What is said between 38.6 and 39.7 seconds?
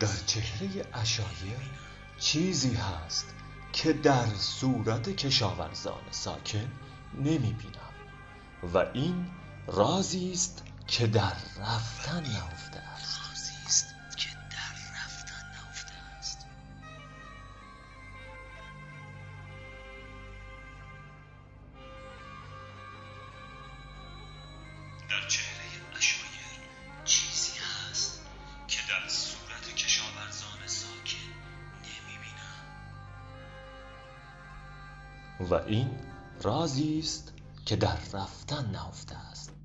نهفته است.